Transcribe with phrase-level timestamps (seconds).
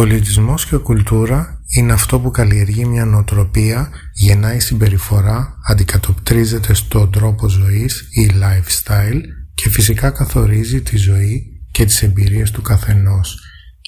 [0.00, 8.08] Πολιτισμός και κουλτούρα είναι αυτό που καλλιεργεί μια νοοτροπία, γεννάει συμπεριφορά, αντικατοπτρίζεται στον τρόπο ζωής
[8.10, 9.20] ή lifestyle
[9.54, 13.38] και φυσικά καθορίζει τη ζωή και τις εμπειρίες του καθενός,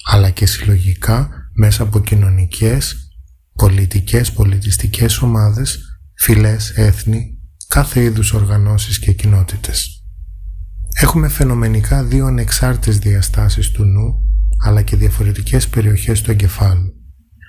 [0.05, 2.95] αλλά και συλλογικά μέσα από κοινωνικές,
[3.53, 5.79] πολιτικές, πολιτιστικές ομάδες,
[6.17, 7.37] φυλές, έθνη,
[7.67, 10.03] κάθε είδους οργανώσεις και κοινότητες.
[11.01, 14.22] Έχουμε φαινομενικά δύο ανεξάρτητες διαστάσεις του νου
[14.63, 16.93] αλλά και διαφορετικές περιοχές του εγκεφάλου.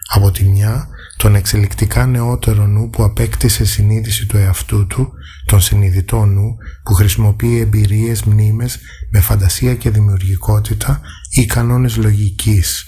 [0.08, 5.12] Από τη μια, τον εξελικτικά νεότερο νου που απέκτησε συνείδηση του εαυτού του,
[5.46, 8.78] τον συνειδητό νου που χρησιμοποιεί εμπειρίες, μνήμες
[9.10, 12.84] με φαντασία και δημιουργικότητα ή κανόνες λογικής,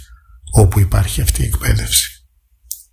[0.53, 2.11] όπου υπάρχει αυτή η εκπαίδευση.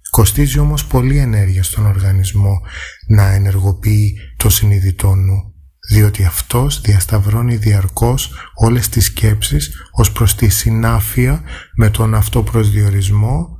[0.09, 2.61] Κοστίζει όμως πολύ ενέργεια στον οργανισμό
[3.07, 5.52] να ενεργοποιεί το συνειδητό νου
[5.89, 11.41] διότι αυτός διασταυρώνει διαρκώς όλες τις σκέψεις ως προς τη συνάφεια
[11.75, 13.57] με τον αυτοπροσδιορισμό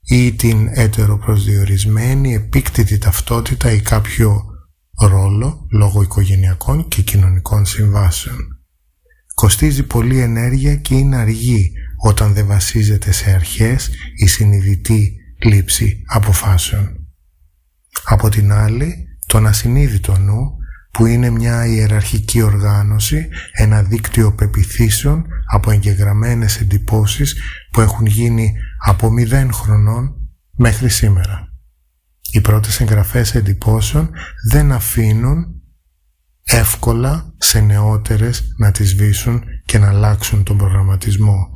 [0.00, 4.44] ή την ετεροπροσδιορισμένη επίκτητη ταυτότητα ή κάποιο
[4.98, 8.38] ρόλο λόγω οικογενειακών και κοινωνικών συμβάσεων.
[9.34, 17.06] Κοστίζει πολύ ενέργεια και είναι αργή όταν δεν βασίζεται σε αρχές ή συνειδητή λήψη αποφάσεων.
[18.04, 20.56] Από την άλλη, τον ασυνείδητο νου
[20.94, 27.36] που είναι μια ιεραρχική οργάνωση, ένα δίκτυο πεπιθήσεων από εγγεγραμμένες εντυπώσεις
[27.70, 28.52] που έχουν γίνει
[28.84, 30.14] από μηδέν χρονών
[30.56, 31.48] μέχρι σήμερα.
[32.30, 34.10] Οι πρώτες εγγραφές εντυπώσεων
[34.50, 35.62] δεν αφήνουν
[36.42, 41.50] εύκολα σε νεότερες να τις σβήσουν και να αλλάξουν τον προγραμματισμό,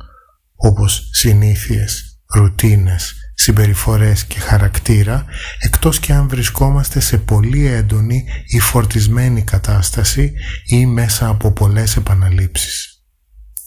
[0.55, 5.25] όπως συνήθειες, ρουτίνες, συμπεριφορές και χαρακτήρα
[5.59, 10.33] εκτός και αν βρισκόμαστε σε πολύ έντονη ή φορτισμένη κατάσταση
[10.65, 13.03] ή μέσα από πολλές επαναλήψεις.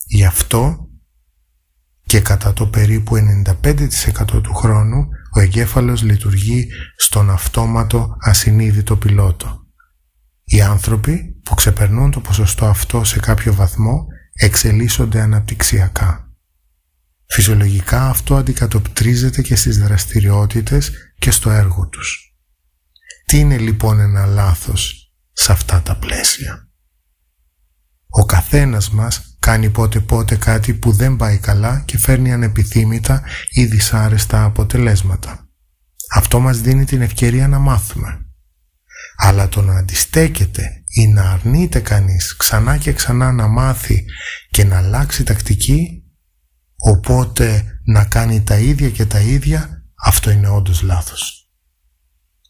[0.07, 0.89] Γι' αυτό
[2.03, 9.61] και κατά το περίπου 95% του χρόνου ο εγκέφαλος λειτουργεί στον αυτόματο ασυνείδητο πιλότο.
[10.45, 16.22] Οι άνθρωποι που ξεπερνούν το ποσοστό αυτό σε κάποιο βαθμό εξελίσσονται αναπτυξιακά.
[17.35, 22.37] Φυσιολογικά αυτό αντικατοπτρίζεται και στις δραστηριότητες και στο έργο τους.
[23.25, 26.69] Τι είναι λοιπόν ένα λάθος σε αυτά τα πλαίσια;
[28.09, 33.65] Ο καθένας μας κάνει πότε πότε κάτι που δεν πάει καλά και φέρνει ανεπιθύμητα ή
[33.65, 35.49] δυσάρεστα αποτελέσματα.
[36.15, 38.27] Αυτό μας δίνει την ευκαιρία να μάθουμε.
[39.17, 44.05] Αλλά το να αντιστέκεται ή να αρνείται κανείς ξανά και ξανά να μάθει
[44.51, 46.02] και να αλλάξει τακτική
[46.85, 51.51] Οπότε να κάνει τα ίδια και τα ίδια, αυτό είναι όντως λάθος.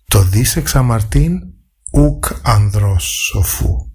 [0.09, 1.41] Το δίσεξα Μαρτίν
[1.93, 3.92] ουκ ανδρός σοφού.